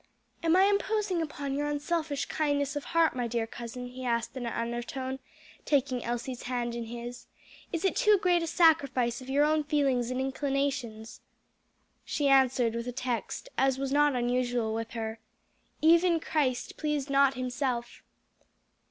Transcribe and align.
"Am 0.41 0.55
I 0.55 0.63
imposing 0.63 1.21
upon 1.21 1.53
your 1.53 1.67
unselfish 1.67 2.25
kindness 2.25 2.75
of 2.75 2.85
heart, 2.85 3.15
my 3.15 3.27
dear 3.27 3.45
cousin?" 3.45 3.85
he 3.85 4.03
asked 4.03 4.35
in 4.35 4.47
an 4.47 4.51
undertone, 4.53 5.19
taking 5.63 6.03
Elsie's 6.03 6.41
hand 6.49 6.73
in 6.73 6.85
his; 6.85 7.27
"is 7.71 7.85
it 7.85 7.95
too 7.95 8.17
great 8.17 8.41
a 8.41 8.47
sacrifice 8.47 9.21
of 9.21 9.29
your 9.29 9.45
own 9.45 9.63
feelings 9.63 10.09
and 10.09 10.19
inclinations?" 10.19 11.21
She 12.03 12.27
answered 12.27 12.73
with 12.73 12.87
a 12.87 12.91
text, 12.91 13.47
as 13.59 13.77
was 13.77 13.91
not 13.91 14.15
unusual 14.15 14.73
with 14.73 14.89
her, 14.93 15.19
"'Even 15.83 16.19
Christ 16.19 16.77
pleased 16.77 17.11
not 17.11 17.35
himself.'" 17.35 18.01